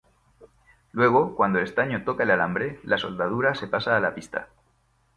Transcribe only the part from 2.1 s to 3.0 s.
el alambre, la